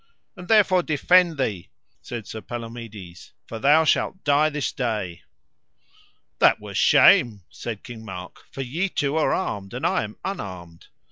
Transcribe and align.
And 0.35 0.47
therefore 0.47 0.81
defend 0.81 1.37
thee, 1.37 1.69
said 2.01 2.25
Sir 2.25 2.41
Palomides, 2.41 3.33
for 3.45 3.59
thou 3.59 3.83
shalt 3.83 4.23
die 4.23 4.49
this 4.49 4.71
day. 4.71 5.21
That 6.39 6.59
were 6.59 6.73
shame, 6.73 7.43
said 7.51 7.83
King 7.83 8.03
Mark, 8.03 8.39
for 8.49 8.61
ye 8.63 8.89
two 8.89 9.15
are 9.15 9.31
armed 9.31 9.75
and 9.75 9.85
I 9.85 10.03
am 10.03 10.17
unarmed. 10.25 10.87